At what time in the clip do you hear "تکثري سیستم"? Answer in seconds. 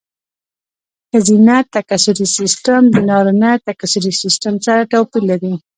1.75-2.81, 3.67-4.53